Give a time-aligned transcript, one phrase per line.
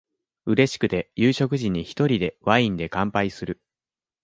[0.47, 3.61] うれしくて、夕食時に一人で、ワインで乾杯する。